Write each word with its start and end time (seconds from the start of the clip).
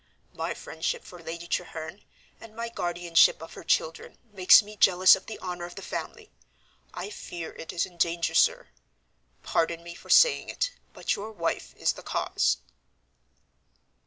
"My 0.33 0.55
friendship 0.55 1.03
for 1.03 1.19
Lady 1.21 1.45
Treherne, 1.47 2.01
and 2.39 2.55
my 2.55 2.69
guardianship 2.69 3.39
of 3.39 3.53
her 3.53 3.63
children, 3.63 4.17
makes 4.33 4.63
me 4.63 4.75
jealous 4.75 5.15
of 5.15 5.27
the 5.27 5.37
honor 5.37 5.65
of 5.65 5.75
the 5.75 5.83
family. 5.83 6.31
I 6.91 7.11
fear 7.11 7.51
it 7.51 7.71
is 7.71 7.85
in 7.85 7.97
danger, 7.97 8.33
sir; 8.33 8.69
pardon 9.43 9.83
me 9.83 9.93
for 9.93 10.09
saying 10.09 10.49
it, 10.49 10.71
but 10.91 11.15
your 11.15 11.31
wife 11.31 11.75
is 11.77 11.93
the 11.93 12.01
cause." 12.01 12.57